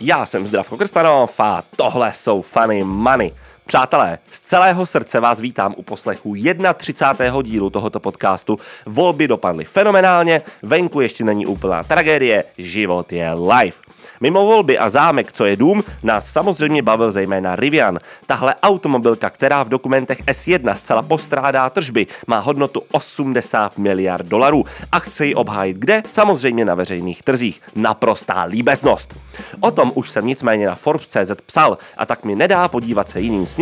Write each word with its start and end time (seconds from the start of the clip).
Já 0.00 0.26
jsem 0.26 0.46
Zdravko 0.46 0.76
Krstanov 0.76 1.40
a 1.40 1.62
tohle 1.76 2.12
jsou 2.14 2.42
Funny 2.42 2.84
Money. 2.84 3.32
Přátelé, 3.70 4.18
z 4.30 4.40
celého 4.40 4.86
srdce 4.86 5.20
vás 5.20 5.40
vítám 5.40 5.74
u 5.76 5.82
poslechu 5.82 6.34
31. 6.76 7.42
dílu 7.42 7.70
tohoto 7.70 8.00
podcastu. 8.00 8.58
Volby 8.86 9.28
dopadly 9.28 9.64
fenomenálně, 9.64 10.42
venku 10.62 11.00
ještě 11.00 11.24
není 11.24 11.46
úplná 11.46 11.82
tragédie, 11.82 12.44
život 12.58 13.12
je 13.12 13.32
live. 13.32 13.76
Mimo 14.20 14.46
volby 14.46 14.78
a 14.78 14.88
zámek, 14.88 15.32
co 15.32 15.44
je 15.44 15.56
dům, 15.56 15.84
nás 16.02 16.32
samozřejmě 16.32 16.82
bavil 16.82 17.12
zejména 17.12 17.56
Rivian. 17.56 17.98
Tahle 18.26 18.54
automobilka, 18.62 19.30
která 19.30 19.62
v 19.62 19.68
dokumentech 19.68 20.22
S1 20.22 20.74
zcela 20.74 21.02
postrádá 21.02 21.70
tržby, 21.70 22.06
má 22.26 22.38
hodnotu 22.38 22.82
80 22.92 23.78
miliard 23.78 24.26
dolarů 24.26 24.64
a 24.92 24.98
chce 24.98 25.26
ji 25.26 25.34
obhájit 25.34 25.76
kde? 25.76 26.02
Samozřejmě 26.12 26.64
na 26.64 26.74
veřejných 26.74 27.22
trzích. 27.22 27.62
Naprostá 27.74 28.42
líbeznost. 28.42 29.14
O 29.60 29.70
tom 29.70 29.92
už 29.94 30.10
jsem 30.10 30.26
nicméně 30.26 30.66
na 30.66 30.74
Forbes.cz 30.74 31.32
psal 31.46 31.78
a 31.96 32.06
tak 32.06 32.24
mi 32.24 32.36
nedá 32.36 32.68
podívat 32.68 33.08
se 33.08 33.20
jiným 33.20 33.46
směrem, 33.46 33.59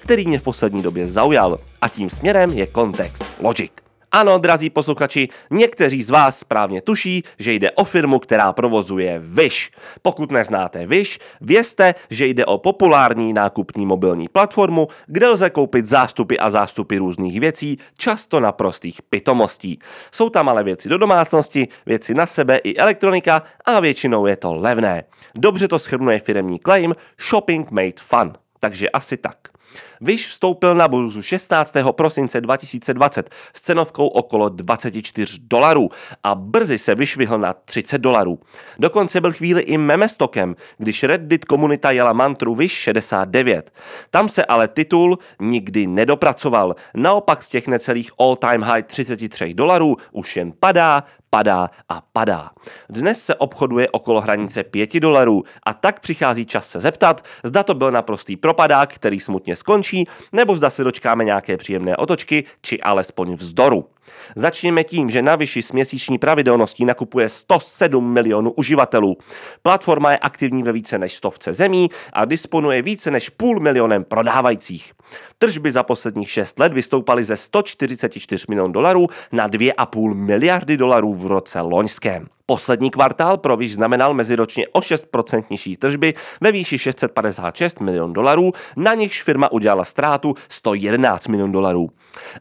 který 0.00 0.26
mě 0.26 0.38
v 0.38 0.42
poslední 0.42 0.82
době 0.82 1.06
zaujal. 1.06 1.58
A 1.80 1.88
tím 1.88 2.10
směrem 2.10 2.50
je 2.50 2.66
kontext 2.66 3.24
Logic. 3.40 3.72
Ano, 4.12 4.38
drazí 4.38 4.70
posluchači, 4.70 5.28
někteří 5.50 6.02
z 6.02 6.10
vás 6.10 6.38
správně 6.38 6.82
tuší, 6.82 7.22
že 7.38 7.52
jde 7.52 7.70
o 7.70 7.84
firmu, 7.84 8.18
která 8.18 8.52
provozuje 8.52 9.18
Wish. 9.18 9.70
Pokud 10.02 10.30
neznáte 10.30 10.86
Wish, 10.86 11.18
vězte, 11.40 11.94
že 12.10 12.26
jde 12.26 12.46
o 12.46 12.58
populární 12.58 13.32
nákupní 13.32 13.86
mobilní 13.86 14.28
platformu, 14.28 14.88
kde 15.06 15.28
lze 15.28 15.50
koupit 15.50 15.86
zástupy 15.86 16.36
a 16.40 16.50
zástupy 16.50 16.96
různých 16.96 17.40
věcí, 17.40 17.78
často 17.98 18.40
na 18.40 18.52
prostých 18.52 19.02
pitomostí. 19.02 19.78
Jsou 20.12 20.30
tam 20.30 20.48
ale 20.48 20.64
věci 20.64 20.88
do 20.88 20.98
domácnosti, 20.98 21.68
věci 21.86 22.14
na 22.14 22.26
sebe 22.26 22.56
i 22.56 22.76
elektronika 22.76 23.42
a 23.64 23.80
většinou 23.80 24.26
je 24.26 24.36
to 24.36 24.54
levné. 24.54 25.04
Dobře 25.34 25.68
to 25.68 25.78
schrnuje 25.78 26.18
firemní 26.18 26.58
claim 26.58 26.94
Shopping 27.20 27.70
Made 27.70 27.92
Fun. 28.00 28.32
Takže 28.60 28.90
asi 28.90 29.16
tak. 29.16 29.48
Vyš 30.00 30.26
vstoupil 30.26 30.74
na 30.74 30.88
burzu 30.88 31.22
16. 31.22 31.74
prosince 31.92 32.40
2020 32.40 33.30
s 33.54 33.60
cenovkou 33.60 34.06
okolo 34.06 34.48
24 34.48 35.38
dolarů 35.42 35.88
a 36.24 36.34
brzy 36.34 36.78
se 36.78 36.94
vyšvihl 36.94 37.38
na 37.38 37.52
30 37.52 37.98
dolarů. 37.98 38.38
Dokonce 38.78 39.20
byl 39.20 39.32
chvíli 39.32 39.62
i 39.62 39.78
memestokem, 39.78 40.56
když 40.78 41.02
Reddit 41.02 41.44
komunita 41.44 41.90
jela 41.90 42.12
mantru 42.12 42.54
Vyš 42.54 42.72
69. 42.72 43.72
Tam 44.10 44.28
se 44.28 44.44
ale 44.44 44.68
titul 44.68 45.18
nikdy 45.40 45.86
nedopracoval. 45.86 46.74
Naopak 46.94 47.42
z 47.42 47.48
těch 47.48 47.68
necelých 47.68 48.10
all-time 48.18 48.62
high 48.62 48.82
33 48.82 49.54
dolarů 49.54 49.96
už 50.12 50.36
jen 50.36 50.52
padá, 50.60 51.04
padá 51.30 51.70
a 51.88 52.02
padá. 52.12 52.50
Dnes 52.88 53.24
se 53.24 53.34
obchoduje 53.34 53.90
okolo 53.90 54.20
hranice 54.20 54.64
5 54.64 55.00
dolarů 55.00 55.42
a 55.62 55.74
tak 55.74 56.00
přichází 56.00 56.46
čas 56.46 56.68
se 56.68 56.80
zeptat, 56.80 57.24
zda 57.44 57.62
to 57.62 57.74
byl 57.74 57.90
naprostý 57.90 58.36
propadák, 58.36 58.94
který 58.94 59.20
smutně 59.20 59.56
skončí, 59.60 60.08
nebo 60.32 60.56
zda 60.56 60.70
se 60.70 60.84
dočkáme 60.84 61.24
nějaké 61.24 61.56
příjemné 61.56 61.96
otočky, 61.96 62.44
či 62.62 62.80
alespoň 62.80 63.34
vzdoru. 63.34 63.84
Začněme 64.36 64.84
tím, 64.84 65.10
že 65.10 65.22
na 65.22 65.36
Vyši 65.36 65.62
s 65.62 65.72
měsíční 65.72 66.18
pravidelností 66.18 66.84
nakupuje 66.84 67.28
107 67.28 68.12
milionů 68.12 68.52
uživatelů. 68.52 69.16
Platforma 69.62 70.10
je 70.10 70.18
aktivní 70.18 70.62
ve 70.62 70.72
více 70.72 70.98
než 70.98 71.16
stovce 71.16 71.52
zemí 71.52 71.90
a 72.12 72.24
disponuje 72.24 72.82
více 72.82 73.10
než 73.10 73.28
půl 73.28 73.60
milionem 73.60 74.04
prodávajících. 74.04 74.92
Tržby 75.38 75.72
za 75.72 75.82
posledních 75.82 76.30
6 76.30 76.58
let 76.58 76.72
vystoupaly 76.72 77.24
ze 77.24 77.36
144 77.36 78.44
milionů 78.48 78.72
dolarů 78.72 79.06
na 79.32 79.48
2,5 79.48 80.14
miliardy 80.14 80.76
dolarů 80.76 81.14
v 81.14 81.26
roce 81.26 81.60
loňském. 81.60 82.26
Poslední 82.46 82.90
kvartál 82.90 83.36
pro 83.36 83.56
Wish 83.56 83.74
znamenal 83.74 84.14
meziročně 84.14 84.68
o 84.68 84.80
6% 84.80 85.44
nižší 85.50 85.76
tržby 85.76 86.14
ve 86.40 86.52
výši 86.52 86.78
656 86.78 87.80
milionů 87.80 88.12
dolarů, 88.12 88.52
na 88.76 88.94
nichž 88.94 89.22
firma 89.22 89.52
udělala 89.52 89.84
ztrátu 89.84 90.34
111 90.48 91.28
milionů 91.28 91.52
dolarů. 91.52 91.90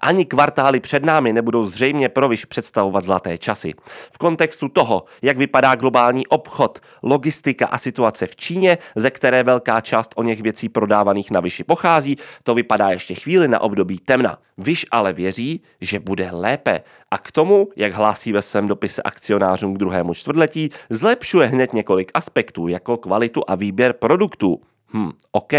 Ani 0.00 0.24
kvartály 0.24 0.80
před 0.80 1.04
námi 1.04 1.32
nebudou 1.48 1.64
zřejmě 1.64 2.08
pro 2.08 2.28
Wish 2.28 2.46
představovat 2.46 3.04
zlaté 3.04 3.38
časy. 3.38 3.74
V 4.12 4.18
kontextu 4.18 4.68
toho, 4.68 5.04
jak 5.22 5.38
vypadá 5.38 5.74
globální 5.74 6.26
obchod, 6.26 6.78
logistika 7.02 7.66
a 7.66 7.78
situace 7.78 8.26
v 8.26 8.36
Číně, 8.36 8.78
ze 8.96 9.10
které 9.10 9.42
velká 9.42 9.80
část 9.80 10.12
o 10.16 10.22
něch 10.22 10.40
věcí 10.40 10.68
prodávaných 10.68 11.30
na 11.30 11.40
Vyši 11.40 11.64
pochází, 11.64 12.16
to 12.42 12.54
vypadá 12.54 12.90
ještě 12.90 13.14
chvíli 13.14 13.48
na 13.48 13.60
období 13.60 13.98
temna. 13.98 14.38
Vyš 14.58 14.86
ale 14.90 15.12
věří, 15.12 15.62
že 15.80 16.00
bude 16.00 16.28
lépe 16.32 16.80
a 17.10 17.18
k 17.18 17.32
tomu, 17.32 17.68
jak 17.76 17.92
hlásí 17.92 18.32
ve 18.32 18.42
svém 18.42 18.68
dopise 18.68 19.02
akcionářům 19.02 19.74
k 19.74 19.78
druhému 19.78 20.14
čtvrtletí, 20.14 20.68
zlepšuje 20.90 21.48
hned 21.48 21.72
několik 21.72 22.10
aspektů, 22.14 22.68
jako 22.68 22.96
kvalitu 22.96 23.42
a 23.46 23.54
výběr 23.54 23.92
produktů. 23.92 24.60
Hm, 24.92 25.10
OK. 25.32 25.52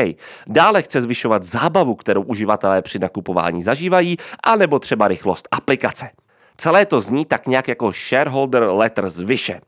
Dále 0.47 0.81
chce 0.81 1.01
zvyšovat 1.01 1.43
zábavu, 1.43 1.95
kterou 1.95 2.21
uživatelé 2.21 2.81
při 2.81 2.99
nakupování 2.99 3.63
zažívají, 3.63 4.17
anebo 4.43 4.79
třeba 4.79 5.07
rychlost 5.07 5.47
aplikace. 5.51 6.09
Celé 6.57 6.85
to 6.85 7.01
zní 7.01 7.25
tak 7.25 7.47
nějak 7.47 7.67
jako 7.67 7.91
shareholder 7.91 8.63
letter 8.63 9.09
z 9.09 9.19
Vyše. 9.19 9.61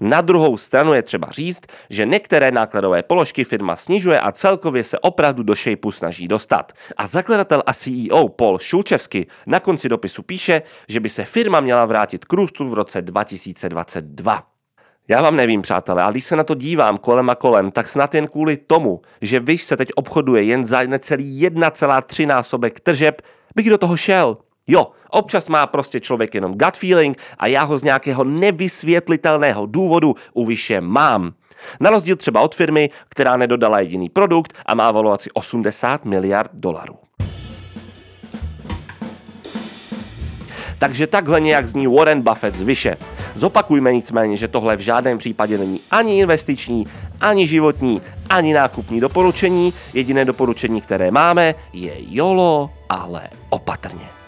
Na 0.00 0.20
druhou 0.20 0.56
stranu 0.56 0.94
je 0.94 1.02
třeba 1.02 1.30
říct, 1.30 1.62
že 1.90 2.06
některé 2.06 2.50
nákladové 2.50 3.02
položky 3.02 3.44
firma 3.44 3.76
snižuje 3.76 4.20
a 4.20 4.32
celkově 4.32 4.84
se 4.84 4.98
opravdu 4.98 5.42
do 5.42 5.54
shapeu 5.54 5.90
snaží 5.90 6.28
dostat. 6.28 6.72
A 6.96 7.06
zakladatel 7.06 7.62
a 7.66 7.72
CEO 7.72 8.28
Paul 8.28 8.58
Šulčevsky 8.58 9.26
na 9.46 9.60
konci 9.60 9.88
dopisu 9.88 10.22
píše, 10.22 10.62
že 10.88 11.00
by 11.00 11.08
se 11.08 11.24
firma 11.24 11.60
měla 11.60 11.86
vrátit 11.86 12.24
k 12.24 12.32
růstu 12.32 12.68
v 12.68 12.74
roce 12.74 13.02
2022. 13.02 14.53
Já 15.08 15.22
vám 15.22 15.36
nevím, 15.36 15.62
přátelé, 15.62 16.02
ale 16.02 16.12
když 16.12 16.24
se 16.24 16.36
na 16.36 16.44
to 16.44 16.54
dívám 16.54 16.98
kolem 16.98 17.30
a 17.30 17.34
kolem, 17.34 17.70
tak 17.70 17.88
snad 17.88 18.14
jen 18.14 18.28
kvůli 18.28 18.56
tomu, 18.56 19.00
že 19.20 19.40
Vyš 19.40 19.62
se 19.62 19.76
teď 19.76 19.88
obchoduje 19.96 20.42
jen 20.42 20.64
za 20.64 20.82
necelý 20.82 21.42
1,3 21.42 22.26
násobek 22.26 22.80
tržeb, 22.80 23.22
bych 23.56 23.70
do 23.70 23.78
toho 23.78 23.96
šel. 23.96 24.36
Jo, 24.66 24.90
občas 25.10 25.48
má 25.48 25.66
prostě 25.66 26.00
člověk 26.00 26.34
jenom 26.34 26.52
gut 26.52 26.76
feeling 26.76 27.16
a 27.38 27.46
já 27.46 27.62
ho 27.62 27.78
z 27.78 27.82
nějakého 27.82 28.24
nevysvětlitelného 28.24 29.66
důvodu 29.66 30.14
u 30.32 30.46
Vyše 30.46 30.80
mám. 30.80 31.32
Na 31.80 31.90
rozdíl 31.90 32.16
třeba 32.16 32.40
od 32.40 32.54
firmy, 32.54 32.90
která 33.08 33.36
nedodala 33.36 33.80
jediný 33.80 34.08
produkt 34.08 34.52
a 34.66 34.74
má 34.74 34.90
valuaci 34.90 35.30
80 35.30 36.04
miliard 36.04 36.50
dolarů. 36.54 37.03
Takže 40.84 41.06
takhle 41.06 41.40
nějak 41.40 41.66
zní 41.66 41.86
Warren 41.86 42.22
Buffett 42.22 42.56
z. 42.56 42.96
Zopakujme 43.34 43.92
nicméně, 43.92 44.36
že 44.36 44.48
tohle 44.48 44.76
v 44.76 44.80
žádném 44.80 45.18
případě 45.18 45.58
není 45.58 45.80
ani 45.90 46.18
investiční, 46.18 46.86
ani 47.20 47.46
životní, 47.46 48.02
ani 48.30 48.54
nákupní 48.54 49.00
doporučení. 49.00 49.72
Jediné 49.94 50.24
doporučení, 50.24 50.80
které 50.80 51.10
máme, 51.10 51.54
je 51.72 51.92
YOLO, 51.96 52.70
ale 52.88 53.28
opatrně. 53.48 54.23